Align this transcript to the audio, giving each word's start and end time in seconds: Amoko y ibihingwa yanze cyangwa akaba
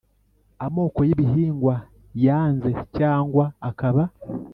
Amoko 0.65 0.99
y 1.07 1.11
ibihingwa 1.15 1.75
yanze 2.25 2.69
cyangwa 2.97 3.45
akaba 3.69 4.03